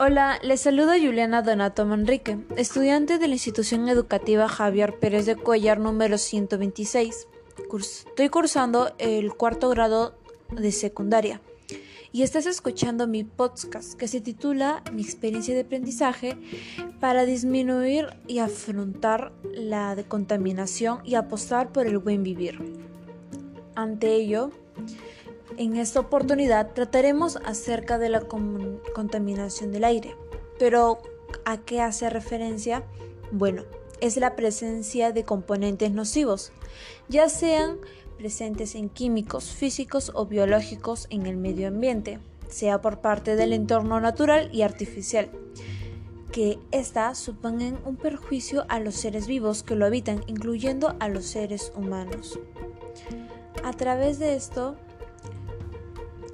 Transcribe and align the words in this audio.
Hola, 0.00 0.38
les 0.44 0.60
saluda 0.60 0.96
Juliana 0.96 1.42
Donato 1.42 1.84
Manrique, 1.84 2.38
estudiante 2.56 3.18
de 3.18 3.26
la 3.26 3.34
institución 3.34 3.88
educativa 3.88 4.48
Javier 4.48 4.96
Pérez 5.00 5.26
de 5.26 5.34
Cuellar 5.34 5.80
número 5.80 6.18
126. 6.18 7.26
Estoy 7.76 8.28
cursando 8.28 8.92
el 8.98 9.34
cuarto 9.34 9.68
grado 9.70 10.14
de 10.52 10.70
secundaria 10.70 11.40
y 12.12 12.22
estás 12.22 12.46
escuchando 12.46 13.08
mi 13.08 13.24
podcast 13.24 13.94
que 13.94 14.06
se 14.06 14.20
titula 14.20 14.84
Mi 14.92 15.02
experiencia 15.02 15.52
de 15.52 15.62
aprendizaje 15.62 16.36
para 17.00 17.24
disminuir 17.24 18.06
y 18.28 18.38
afrontar 18.38 19.32
la 19.52 19.96
contaminación 20.06 21.00
y 21.04 21.16
apostar 21.16 21.72
por 21.72 21.88
el 21.88 21.98
buen 21.98 22.22
vivir. 22.22 22.60
Ante 23.74 24.14
ello, 24.14 24.52
en 25.58 25.76
esta 25.76 26.00
oportunidad 26.00 26.72
trataremos 26.72 27.36
acerca 27.44 27.98
de 27.98 28.08
la 28.08 28.22
contaminación 28.94 29.72
del 29.72 29.84
aire. 29.84 30.14
Pero, 30.58 30.98
¿a 31.44 31.58
qué 31.58 31.80
hace 31.80 32.08
referencia? 32.08 32.84
Bueno, 33.32 33.64
es 34.00 34.16
la 34.16 34.36
presencia 34.36 35.12
de 35.12 35.24
componentes 35.24 35.90
nocivos, 35.90 36.52
ya 37.08 37.28
sean 37.28 37.78
presentes 38.16 38.74
en 38.74 38.88
químicos, 38.88 39.52
físicos 39.52 40.12
o 40.14 40.26
biológicos 40.26 41.06
en 41.10 41.26
el 41.26 41.36
medio 41.36 41.68
ambiente, 41.68 42.20
sea 42.48 42.80
por 42.80 43.00
parte 43.00 43.36
del 43.36 43.52
entorno 43.52 44.00
natural 44.00 44.50
y 44.52 44.62
artificial, 44.62 45.30
que 46.32 46.58
ésta 46.70 47.14
supongan 47.14 47.78
un 47.84 47.96
perjuicio 47.96 48.64
a 48.68 48.80
los 48.80 48.94
seres 48.94 49.26
vivos 49.26 49.62
que 49.62 49.74
lo 49.74 49.86
habitan, 49.86 50.22
incluyendo 50.26 50.96
a 51.00 51.08
los 51.08 51.26
seres 51.26 51.72
humanos. 51.74 52.38
A 53.64 53.72
través 53.72 54.18
de 54.18 54.34
esto, 54.34 54.76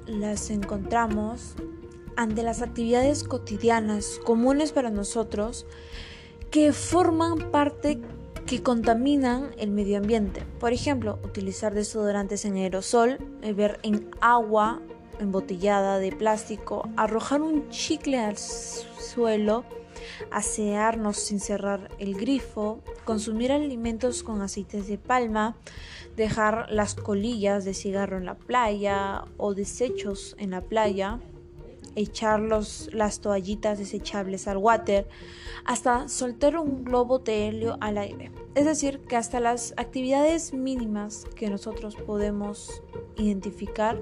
las 0.07 0.49
encontramos 0.49 1.55
ante 2.15 2.43
las 2.43 2.61
actividades 2.61 3.23
cotidianas 3.23 4.19
comunes 4.23 4.71
para 4.71 4.89
nosotros 4.89 5.65
que 6.51 6.71
forman 6.71 7.51
parte 7.51 7.99
que 8.45 8.61
contaminan 8.61 9.51
el 9.57 9.71
medio 9.71 9.97
ambiente. 9.97 10.43
Por 10.59 10.71
ejemplo, 10.71 11.19
utilizar 11.23 11.73
desodorantes 11.73 12.45
en 12.45 12.55
aerosol, 12.55 13.17
beber 13.41 13.79
en 13.83 14.09
agua 14.21 14.81
embotellada 15.19 15.99
de 15.99 16.11
plástico, 16.11 16.89
arrojar 16.97 17.41
un 17.41 17.69
chicle 17.69 18.19
al 18.19 18.37
suelo, 18.37 19.65
asearnos 20.31 21.17
sin 21.17 21.39
cerrar 21.39 21.89
el 21.99 22.15
grifo, 22.15 22.79
consumir 23.05 23.51
alimentos 23.51 24.23
con 24.23 24.41
aceites 24.41 24.87
de 24.87 24.97
palma, 24.97 25.55
dejar 26.15 26.67
las 26.71 26.95
colillas 26.95 27.65
de 27.65 27.73
cigarro 27.73 28.17
en 28.17 28.25
la 28.25 28.35
playa 28.35 29.25
o 29.37 29.53
desechos 29.53 30.35
en 30.39 30.51
la 30.51 30.61
playa, 30.61 31.19
echar 31.95 32.41
las 32.41 33.19
toallitas 33.21 33.79
desechables 33.79 34.47
al 34.47 34.57
water, 34.57 35.07
hasta 35.65 36.07
soltar 36.07 36.57
un 36.57 36.83
globo 36.83 37.19
de 37.19 37.47
helio 37.47 37.77
al 37.81 37.97
aire. 37.97 38.31
Es 38.53 38.65
decir, 38.65 38.99
que 39.01 39.15
hasta 39.15 39.39
las 39.39 39.73
actividades 39.77 40.53
mínimas 40.53 41.25
que 41.35 41.49
nosotros 41.49 41.95
podemos 41.95 42.81
identificar 43.17 44.01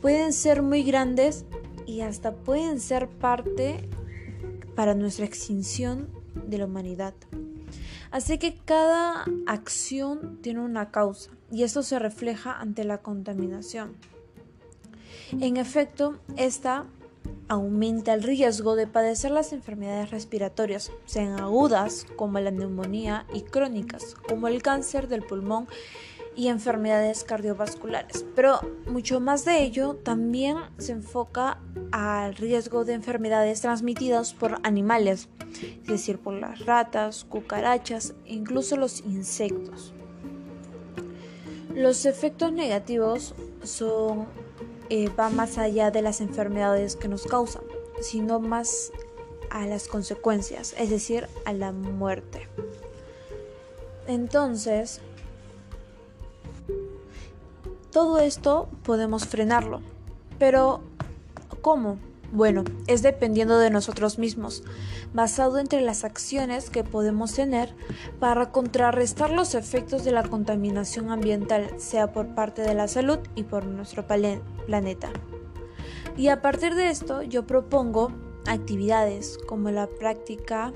pueden 0.00 0.32
ser 0.32 0.62
muy 0.62 0.82
grandes 0.82 1.44
y 1.86 2.02
hasta 2.02 2.34
pueden 2.34 2.80
ser 2.80 3.08
parte 3.08 3.88
para 4.74 4.94
nuestra 4.94 5.24
extinción 5.24 6.08
de 6.46 6.58
la 6.58 6.66
humanidad. 6.66 7.14
Así 8.10 8.38
que 8.38 8.58
cada 8.64 9.24
acción 9.46 10.38
tiene 10.40 10.60
una 10.60 10.90
causa 10.90 11.30
y 11.50 11.62
esto 11.62 11.82
se 11.82 11.98
refleja 11.98 12.58
ante 12.58 12.84
la 12.84 12.98
contaminación. 12.98 13.96
En 15.32 15.56
efecto, 15.58 16.18
esta 16.36 16.86
aumenta 17.48 18.14
el 18.14 18.22
riesgo 18.22 18.76
de 18.76 18.86
padecer 18.86 19.30
las 19.30 19.52
enfermedades 19.52 20.10
respiratorias, 20.10 20.92
sean 21.06 21.40
agudas 21.40 22.06
como 22.16 22.38
la 22.40 22.50
neumonía 22.50 23.26
y 23.32 23.42
crónicas 23.42 24.14
como 24.28 24.48
el 24.48 24.62
cáncer 24.62 25.08
del 25.08 25.22
pulmón 25.22 25.66
y 26.36 26.48
enfermedades 26.48 27.24
cardiovasculares. 27.24 28.24
Pero 28.36 28.60
mucho 28.86 29.18
más 29.18 29.44
de 29.44 29.64
ello 29.64 29.96
también 29.96 30.56
se 30.76 30.92
enfoca 30.92 31.60
al 31.90 32.36
riesgo 32.36 32.84
de 32.84 32.92
enfermedades 32.92 33.60
transmitidas 33.60 34.34
por 34.34 34.60
animales, 34.62 35.28
es 35.82 35.86
decir, 35.88 36.18
por 36.18 36.34
las 36.34 36.64
ratas, 36.64 37.24
cucarachas 37.24 38.14
e 38.24 38.34
incluso 38.34 38.76
los 38.76 39.00
insectos. 39.00 39.92
Los 41.74 42.06
efectos 42.06 42.52
negativos 42.52 43.34
son, 43.64 44.26
eh, 44.90 45.10
van 45.16 45.36
más 45.36 45.58
allá 45.58 45.90
de 45.90 46.02
las 46.02 46.20
enfermedades 46.20 46.96
que 46.96 47.08
nos 47.08 47.24
causan, 47.24 47.62
sino 48.00 48.40
más 48.40 48.92
a 49.50 49.66
las 49.66 49.88
consecuencias, 49.88 50.74
es 50.78 50.90
decir, 50.90 51.28
a 51.44 51.52
la 51.52 51.72
muerte. 51.72 52.48
Entonces, 54.06 55.00
todo 57.90 58.18
esto 58.18 58.68
podemos 58.84 59.26
frenarlo. 59.26 59.82
Pero, 60.38 60.80
¿cómo? 61.62 61.98
Bueno, 62.30 62.64
es 62.86 63.02
dependiendo 63.02 63.58
de 63.58 63.70
nosotros 63.70 64.18
mismos, 64.18 64.62
basado 65.14 65.58
entre 65.58 65.80
las 65.80 66.04
acciones 66.04 66.68
que 66.68 66.84
podemos 66.84 67.32
tener 67.32 67.74
para 68.20 68.52
contrarrestar 68.52 69.30
los 69.30 69.54
efectos 69.54 70.04
de 70.04 70.12
la 70.12 70.22
contaminación 70.22 71.10
ambiental, 71.10 71.70
sea 71.78 72.12
por 72.12 72.34
parte 72.34 72.60
de 72.60 72.74
la 72.74 72.86
salud 72.86 73.18
y 73.34 73.44
por 73.44 73.64
nuestro 73.64 74.06
planeta. 74.06 75.10
Y 76.18 76.28
a 76.28 76.42
partir 76.42 76.74
de 76.74 76.90
esto 76.90 77.22
yo 77.22 77.46
propongo 77.46 78.12
actividades 78.46 79.38
como 79.46 79.70
la 79.70 79.86
práctica 79.86 80.74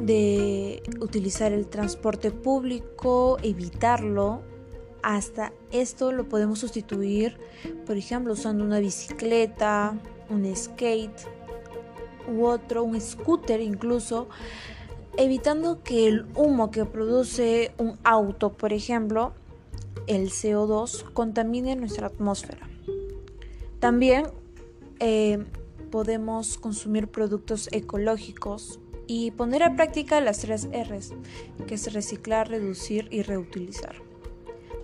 de 0.00 0.82
utilizar 1.00 1.52
el 1.52 1.66
transporte 1.66 2.30
público, 2.30 3.36
evitarlo, 3.42 4.42
hasta 5.04 5.52
esto 5.70 6.12
lo 6.12 6.30
podemos 6.30 6.60
sustituir, 6.60 7.36
por 7.84 7.98
ejemplo, 7.98 8.32
usando 8.32 8.64
una 8.64 8.78
bicicleta, 8.78 9.98
un 10.30 10.56
skate 10.56 11.28
u 12.26 12.46
otro, 12.46 12.84
un 12.84 12.98
scooter 12.98 13.60
incluso, 13.60 14.28
evitando 15.18 15.82
que 15.82 16.06
el 16.08 16.26
humo 16.34 16.70
que 16.70 16.86
produce 16.86 17.72
un 17.76 17.98
auto, 18.02 18.54
por 18.54 18.72
ejemplo, 18.72 19.34
el 20.06 20.30
CO2, 20.30 21.12
contamine 21.12 21.76
nuestra 21.76 22.06
atmósfera. 22.06 22.66
También 23.80 24.28
eh, 25.00 25.44
podemos 25.90 26.56
consumir 26.56 27.08
productos 27.08 27.68
ecológicos 27.72 28.80
y 29.06 29.32
poner 29.32 29.64
a 29.64 29.76
práctica 29.76 30.22
las 30.22 30.38
tres 30.38 30.66
R's, 30.72 31.12
que 31.66 31.74
es 31.74 31.92
reciclar, 31.92 32.48
reducir 32.48 33.06
y 33.10 33.20
reutilizar. 33.20 34.03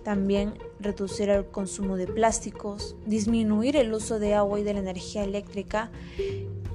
También 0.03 0.53
reducir 0.79 1.29
el 1.29 1.45
consumo 1.45 1.95
de 1.95 2.07
plásticos, 2.07 2.95
disminuir 3.05 3.75
el 3.75 3.93
uso 3.93 4.19
de 4.19 4.33
agua 4.33 4.59
y 4.59 4.63
de 4.63 4.73
la 4.73 4.79
energía 4.79 5.23
eléctrica 5.23 5.91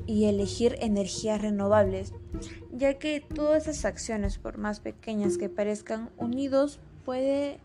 y 0.06 0.26
elegir 0.26 0.76
energías 0.80 1.42
renovables, 1.42 2.12
ya 2.72 2.94
que 2.94 3.20
todas 3.20 3.66
esas 3.66 3.84
acciones, 3.84 4.38
por 4.38 4.58
más 4.58 4.80
pequeñas 4.80 5.38
que 5.38 5.48
parezcan, 5.48 6.10
unidos 6.16 6.78
puede 7.04 7.58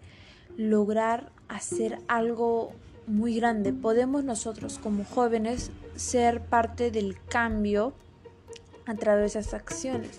lograr 0.58 1.32
hacer 1.48 2.00
algo 2.08 2.72
muy 3.08 3.36
grande. 3.36 3.74
Podemos 3.74 4.24
nosotros 4.24 4.80
como 4.80 5.04
jóvenes 5.04 5.72
ser 5.96 6.42
parte 6.42 6.92
del 6.92 7.18
cambio 7.30 7.94
a 8.86 8.96
través 8.96 9.34
de 9.34 9.40
esas 9.40 9.54
acciones 9.54 10.18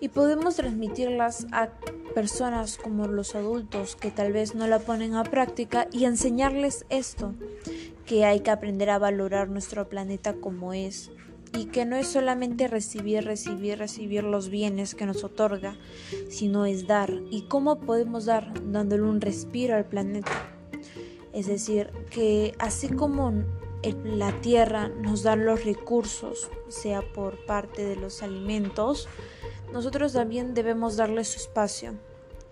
y 0.00 0.08
podemos 0.08 0.56
transmitirlas 0.56 1.46
a 1.52 1.70
personas 2.14 2.78
como 2.78 3.06
los 3.06 3.34
adultos 3.34 3.96
que 3.96 4.10
tal 4.10 4.32
vez 4.32 4.54
no 4.54 4.66
la 4.66 4.78
ponen 4.78 5.14
a 5.14 5.24
práctica 5.24 5.88
y 5.92 6.04
enseñarles 6.04 6.86
esto, 6.88 7.34
que 8.04 8.24
hay 8.24 8.40
que 8.40 8.50
aprender 8.50 8.90
a 8.90 8.98
valorar 8.98 9.48
nuestro 9.48 9.88
planeta 9.88 10.34
como 10.34 10.72
es 10.72 11.10
y 11.56 11.66
que 11.66 11.84
no 11.86 11.96
es 11.96 12.06
solamente 12.06 12.68
recibir, 12.68 13.24
recibir, 13.24 13.78
recibir 13.78 14.24
los 14.24 14.50
bienes 14.50 14.94
que 14.94 15.06
nos 15.06 15.24
otorga, 15.24 15.76
sino 16.28 16.66
es 16.66 16.86
dar. 16.86 17.12
¿Y 17.30 17.42
cómo 17.42 17.80
podemos 17.80 18.26
dar? 18.26 18.52
Dándole 18.70 19.02
un 19.02 19.20
respiro 19.20 19.74
al 19.74 19.86
planeta. 19.86 20.32
Es 21.32 21.46
decir, 21.46 21.90
que 22.10 22.54
así 22.58 22.88
como 22.88 23.32
la 24.04 24.40
tierra 24.40 24.88
nos 24.88 25.22
da 25.22 25.36
los 25.36 25.64
recursos, 25.64 26.50
sea 26.68 27.02
por 27.02 27.44
parte 27.46 27.84
de 27.84 27.96
los 27.96 28.22
alimentos, 28.22 29.08
nosotros 29.72 30.12
también 30.12 30.54
debemos 30.54 30.96
darle 30.96 31.24
su 31.24 31.38
espacio, 31.38 31.94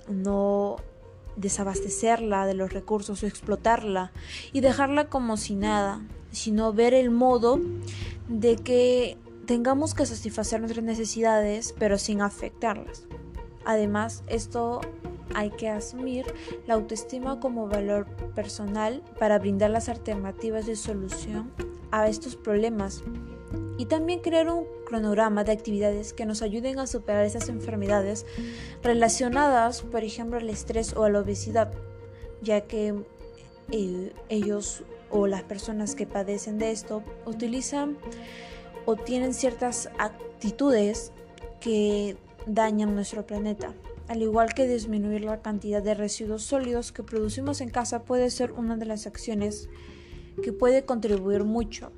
no 0.09 0.77
desabastecerla 1.37 2.47
de 2.47 2.55
los 2.55 2.73
recursos 2.73 3.23
o 3.23 3.27
explotarla 3.27 4.13
y 4.53 4.61
dejarla 4.61 5.09
como 5.09 5.37
si 5.37 5.55
nada, 5.55 6.03
sino 6.31 6.73
ver 6.73 6.95
el 6.95 7.11
modo 7.11 7.61
de 8.29 8.57
que 8.57 9.19
tengamos 9.47 9.95
que 9.95 10.07
satisfacer 10.07 10.61
nuestras 10.61 10.85
necesidades 10.85 11.75
pero 11.79 11.99
sin 11.99 12.21
afectarlas. 12.21 13.05
Además, 13.65 14.23
esto 14.27 14.81
hay 15.35 15.51
que 15.51 15.69
asumir 15.69 16.27
la 16.67 16.75
autoestima 16.75 17.41
como 17.41 17.69
valor 17.69 18.07
personal 18.35 19.03
para 19.19 19.39
brindar 19.39 19.71
las 19.71 19.89
alternativas 19.89 20.67
de 20.67 20.77
solución 20.77 21.51
a 21.91 22.09
estos 22.09 22.37
problemas 22.37 23.03
y 23.79 23.87
también 23.87 24.21
crear 24.21 24.49
un 24.51 24.67
cronograma 24.87 25.45
de 25.45 25.53
actividades 25.53 26.13
que 26.13 26.27
nos 26.27 26.43
ayuden 26.43 26.79
a 26.79 26.87
superar 26.87 27.25
esas 27.25 27.49
enfermedades 27.49 28.27
relacionadas, 28.83 29.83
por 29.83 30.05
ejemplo, 30.05 30.39
al 30.39 30.49
estrés 30.49 30.95
o 30.97 31.05
a 31.05 31.11
la 31.11 31.21
obesidad, 31.21 31.73
ya 32.43 32.63
que 32.63 32.95
eh, 33.73 34.13
ellos 34.29 34.85
o 35.11 35.27
las 35.27 35.43
personas 35.43 35.95
que 35.95 36.07
padecen 36.07 36.59
de 36.59 36.71
esto 36.71 37.03
utilizan 37.25 37.97
o 38.85 38.97
tienen 38.97 39.35
ciertas 39.35 39.89
actitudes 39.99 41.13
que 41.61 42.17
dañan 42.47 42.95
nuestro 42.95 43.27
planeta. 43.27 43.73
Al 44.09 44.23
igual 44.23 44.55
que 44.55 44.67
disminuir 44.67 45.25
la 45.25 45.41
cantidad 45.41 45.83
de 45.83 45.95
residuos 45.95 46.43
sólidos 46.43 46.93
que 46.93 47.03
producimos 47.03 47.61
en 47.61 47.71
casa 47.71 48.05
puede 48.05 48.31
ser 48.31 48.53
una 48.53 48.77
de 48.77 48.87
las 48.87 49.07
acciones 49.07 49.69
que 50.43 50.53
puede 50.53 50.85
contribuir 50.85 51.45
mucho 51.45 51.93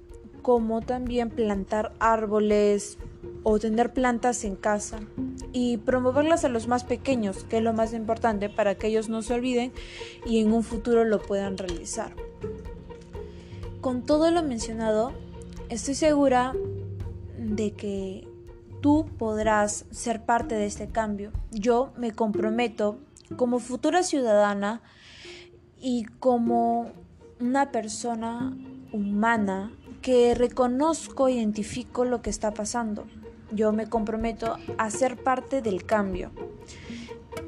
como 0.47 0.81
también 0.81 1.31
plantar 1.31 1.93
árboles 1.99 2.99
o 3.43 3.58
tener 3.58 3.93
plantas 3.93 4.44
en 4.44 4.55
casa 4.55 5.00
y 5.53 5.79
promoverlas 5.79 6.44
a 6.44 6.49
los 6.49 6.69
más 6.69 6.85
pequeños, 6.85 7.43
que 7.43 7.56
es 7.56 7.64
lo 7.64 7.73
más 7.73 7.93
importante 7.93 8.49
para 8.49 8.76
que 8.76 8.87
ellos 8.87 9.08
no 9.08 9.23
se 9.23 9.35
olviden 9.35 9.73
y 10.25 10.38
en 10.38 10.53
un 10.53 10.62
futuro 10.62 11.03
lo 11.03 11.20
puedan 11.20 11.58
realizar. 11.58 12.12
Con 13.81 14.03
todo 14.06 14.31
lo 14.31 14.44
mencionado, 14.44 15.12
estoy 15.69 15.97
segura 15.97 16.55
de 17.37 17.73
que 17.73 18.29
tú 18.86 19.04
podrás 19.18 19.84
ser 19.90 20.24
parte 20.24 20.54
de 20.54 20.64
este 20.64 20.86
cambio. 20.86 21.32
Yo 21.50 21.92
me 21.96 22.12
comprometo 22.12 23.00
como 23.34 23.58
futura 23.58 24.04
ciudadana 24.04 24.80
y 25.80 26.04
como 26.20 26.92
una 27.40 27.72
persona 27.72 28.56
humana 28.92 29.72
que 30.02 30.36
reconozco 30.36 31.26
e 31.26 31.32
identifico 31.32 32.04
lo 32.04 32.22
que 32.22 32.30
está 32.30 32.54
pasando. 32.54 33.08
Yo 33.50 33.72
me 33.72 33.88
comprometo 33.88 34.56
a 34.78 34.88
ser 34.90 35.16
parte 35.16 35.62
del 35.62 35.84
cambio. 35.84 36.30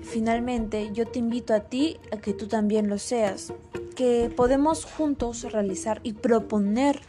Finalmente, 0.02 0.90
yo 0.92 1.06
te 1.06 1.20
invito 1.20 1.54
a 1.54 1.60
ti 1.60 1.98
a 2.10 2.16
que 2.16 2.32
tú 2.32 2.48
también 2.48 2.88
lo 2.88 2.98
seas, 2.98 3.52
que 3.94 4.28
podemos 4.34 4.84
juntos 4.84 5.44
realizar 5.52 6.00
y 6.02 6.14
proponer 6.14 7.00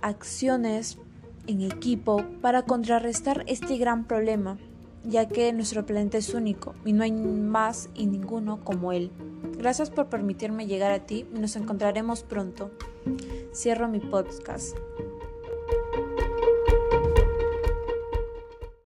acciones 0.00 0.96
en 1.46 1.62
equipo 1.62 2.24
para 2.40 2.62
contrarrestar 2.62 3.44
este 3.46 3.76
gran 3.78 4.04
problema, 4.06 4.58
ya 5.04 5.28
que 5.28 5.52
nuestro 5.52 5.84
planeta 5.84 6.18
es 6.18 6.34
único 6.34 6.74
y 6.84 6.92
no 6.92 7.02
hay 7.02 7.12
más 7.12 7.88
y 7.94 8.06
ninguno 8.06 8.64
como 8.64 8.92
él. 8.92 9.10
Gracias 9.58 9.90
por 9.90 10.06
permitirme 10.06 10.66
llegar 10.66 10.92
a 10.92 11.06
ti 11.06 11.26
nos 11.32 11.56
encontraremos 11.56 12.22
pronto. 12.22 12.70
Cierro 13.52 13.88
mi 13.88 14.00
podcast. 14.00 14.76